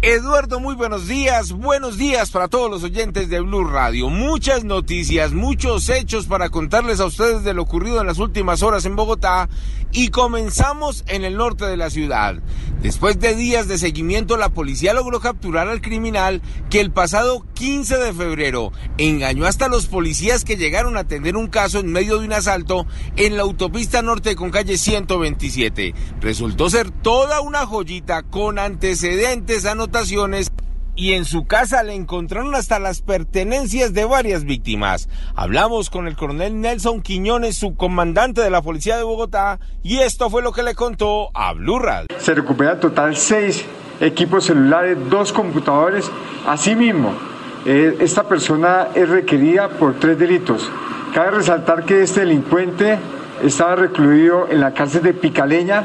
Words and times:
Eduardo, 0.00 0.60
muy 0.60 0.76
buenos 0.76 1.08
días. 1.08 1.50
Buenos 1.50 1.98
días 1.98 2.30
para 2.30 2.46
todos 2.46 2.70
los 2.70 2.84
oyentes 2.84 3.28
de 3.28 3.40
Blue 3.40 3.64
Radio. 3.64 4.08
Muchas 4.10 4.62
noticias, 4.62 5.32
muchos 5.32 5.88
hechos 5.88 6.26
para 6.26 6.50
contarles 6.50 7.00
a 7.00 7.06
ustedes 7.06 7.42
de 7.42 7.52
lo 7.52 7.62
ocurrido 7.62 8.00
en 8.00 8.06
las 8.06 8.20
últimas 8.20 8.62
horas 8.62 8.84
en 8.84 8.94
Bogotá. 8.94 9.48
Y 9.90 10.10
comenzamos 10.10 11.02
en 11.08 11.24
el 11.24 11.36
norte 11.36 11.64
de 11.64 11.76
la 11.76 11.90
ciudad. 11.90 12.36
Después 12.80 13.18
de 13.18 13.34
días 13.34 13.66
de 13.66 13.76
seguimiento, 13.76 14.36
la 14.36 14.50
policía 14.50 14.94
logró 14.94 15.18
capturar 15.18 15.66
al 15.66 15.80
criminal 15.80 16.42
que 16.70 16.78
el 16.78 16.92
pasado 16.92 17.44
15 17.54 17.98
de 17.98 18.12
febrero 18.12 18.70
engañó 18.98 19.46
hasta 19.46 19.66
los 19.66 19.86
policías 19.86 20.44
que 20.44 20.56
llegaron 20.56 20.96
a 20.96 21.00
atender 21.00 21.36
un 21.36 21.48
caso 21.48 21.80
en 21.80 21.90
medio 21.90 22.18
de 22.18 22.26
un 22.26 22.34
asalto 22.34 22.86
en 23.16 23.36
la 23.36 23.42
autopista 23.42 24.00
norte 24.02 24.36
con 24.36 24.52
calle 24.52 24.78
127. 24.78 25.92
Resultó 26.20 26.70
ser 26.70 26.92
toda 26.92 27.40
una 27.40 27.66
joyita 27.66 28.22
con 28.22 28.60
antecedentes 28.60 29.64
anotados 29.66 29.87
y 30.94 31.12
en 31.12 31.24
su 31.24 31.46
casa 31.46 31.82
le 31.82 31.94
encontraron 31.94 32.54
hasta 32.54 32.78
las 32.78 33.00
pertenencias 33.00 33.94
de 33.94 34.04
varias 34.04 34.44
víctimas. 34.44 35.08
Hablamos 35.34 35.90
con 35.90 36.06
el 36.06 36.16
coronel 36.16 36.60
Nelson 36.60 37.00
Quiñones, 37.00 37.56
subcomandante 37.56 38.40
de 38.40 38.50
la 38.50 38.60
Policía 38.60 38.96
de 38.96 39.04
Bogotá, 39.04 39.60
y 39.82 39.98
esto 39.98 40.28
fue 40.28 40.42
lo 40.42 40.52
que 40.52 40.62
le 40.62 40.74
contó 40.74 41.30
a 41.34 41.52
Blue 41.54 41.78
Radio. 41.78 42.08
Se 42.18 42.34
recupera 42.34 42.78
total 42.78 43.16
seis 43.16 43.64
equipos 44.00 44.44
celulares, 44.44 44.98
dos 45.08 45.32
computadores. 45.32 46.10
Asimismo, 46.46 47.14
eh, 47.64 47.96
esta 48.00 48.28
persona 48.28 48.88
es 48.94 49.08
requerida 49.08 49.68
por 49.70 49.98
tres 49.98 50.18
delitos. 50.18 50.70
Cabe 51.14 51.30
resaltar 51.30 51.84
que 51.84 52.02
este 52.02 52.20
delincuente 52.20 52.98
estaba 53.42 53.76
recluido 53.76 54.48
en 54.50 54.60
la 54.60 54.74
cárcel 54.74 55.02
de 55.02 55.14
Picaleña 55.14 55.84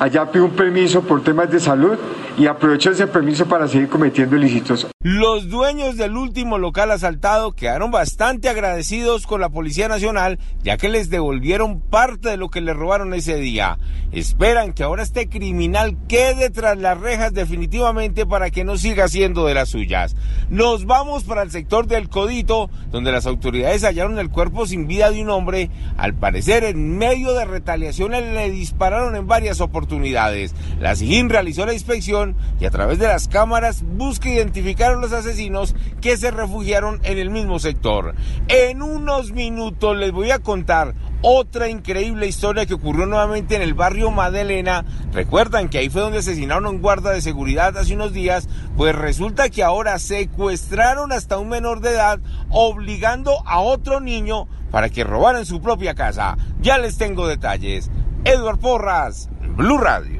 Allá 0.00 0.24
pido 0.32 0.46
un 0.46 0.52
permiso 0.52 1.02
por 1.02 1.22
temas 1.22 1.50
de 1.50 1.60
salud 1.60 1.98
y 2.36 2.46
aprovecho 2.46 2.90
ese 2.90 3.06
permiso 3.06 3.46
para 3.46 3.68
seguir 3.68 3.88
cometiendo 3.88 4.36
ilícitos. 4.36 4.86
Los 5.02 5.48
dueños 5.48 5.96
del 5.96 6.16
último 6.16 6.58
local 6.58 6.90
asaltado 6.90 7.52
quedaron 7.52 7.90
bastante 7.90 8.48
agradecidos 8.48 9.26
con 9.26 9.40
la 9.40 9.48
Policía 9.48 9.88
Nacional 9.88 10.38
ya 10.62 10.76
que 10.76 10.88
les 10.88 11.08
devolvieron 11.08 11.80
parte 11.80 12.28
de 12.28 12.36
lo 12.36 12.48
que 12.48 12.60
les 12.60 12.76
robaron 12.76 13.14
ese 13.14 13.36
día. 13.36 13.78
Esperan 14.12 14.72
que 14.72 14.82
ahora 14.82 15.02
este 15.02 15.28
criminal 15.28 15.96
quede 16.08 16.50
tras 16.50 16.76
las 16.76 17.00
rejas 17.00 17.32
definitivamente 17.32 18.26
para 18.26 18.50
que 18.50 18.64
no 18.64 18.76
siga 18.76 19.08
siendo 19.08 19.46
de 19.46 19.54
las 19.54 19.70
suyas. 19.70 20.16
Nos 20.50 20.84
vamos 20.84 21.24
para 21.24 21.42
el 21.42 21.50
sector 21.50 21.86
del 21.86 22.08
Codito 22.08 22.68
donde 22.90 23.12
las 23.12 23.26
autoridades 23.26 23.84
hallaron 23.84 24.18
el 24.18 24.28
cuerpo 24.28 24.66
sin 24.66 24.86
vida 24.86 25.10
de 25.10 25.22
un 25.22 25.30
hombre. 25.30 25.70
Al 25.96 26.14
parecer 26.14 26.64
en 26.64 26.98
medio 26.98 27.32
de 27.32 27.44
retaliaciones 27.44 28.34
le 28.34 28.50
dispararon 28.50 29.16
en 29.16 29.26
varias 29.26 29.60
oportunidades. 29.60 30.54
La 30.78 30.94
SIGIN 30.94 31.30
realizó 31.30 31.64
la 31.64 31.72
inspección 31.72 32.19
y 32.60 32.64
a 32.64 32.70
través 32.70 32.98
de 32.98 33.06
las 33.06 33.28
cámaras 33.28 33.82
busca 33.82 34.28
identificar 34.28 34.92
a 34.92 34.96
los 34.96 35.12
asesinos 35.12 35.74
que 36.00 36.16
se 36.16 36.30
refugiaron 36.30 37.00
en 37.02 37.18
el 37.18 37.30
mismo 37.30 37.58
sector. 37.58 38.14
En 38.48 38.82
unos 38.82 39.32
minutos 39.32 39.96
les 39.96 40.12
voy 40.12 40.30
a 40.30 40.38
contar 40.38 40.94
otra 41.22 41.68
increíble 41.68 42.26
historia 42.26 42.66
que 42.66 42.74
ocurrió 42.74 43.06
nuevamente 43.06 43.56
en 43.56 43.62
el 43.62 43.74
barrio 43.74 44.10
Madelena. 44.10 44.84
Recuerdan 45.12 45.68
que 45.68 45.78
ahí 45.78 45.90
fue 45.90 46.02
donde 46.02 46.18
asesinaron 46.18 46.66
a 46.66 46.70
un 46.70 46.80
guarda 46.80 47.10
de 47.10 47.20
seguridad 47.20 47.76
hace 47.76 47.94
unos 47.94 48.12
días. 48.12 48.48
Pues 48.76 48.94
resulta 48.94 49.50
que 49.50 49.62
ahora 49.62 49.98
secuestraron 49.98 51.12
hasta 51.12 51.38
un 51.38 51.48
menor 51.48 51.80
de 51.80 51.90
edad, 51.90 52.20
obligando 52.48 53.42
a 53.46 53.60
otro 53.60 54.00
niño 54.00 54.48
para 54.70 54.88
que 54.88 55.04
robaran 55.04 55.44
su 55.44 55.60
propia 55.60 55.94
casa. 55.94 56.36
Ya 56.60 56.78
les 56.78 56.96
tengo 56.96 57.26
detalles. 57.26 57.90
Edward 58.24 58.58
Porras, 58.58 59.28
Blue 59.56 59.78
Radio. 59.78 60.19